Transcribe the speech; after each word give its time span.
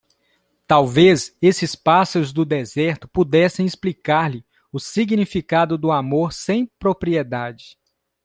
Talvez 0.65 1.37
esses 1.39 1.75
pássaros 1.75 2.33
do 2.33 2.43
deserto 2.43 3.07
pudessem 3.07 3.67
explicar-lhe 3.67 4.43
o 4.71 4.79
significado 4.79 5.77
do 5.77 5.91
amor 5.91 6.33
sem 6.33 6.65
propriedade. 6.79 7.77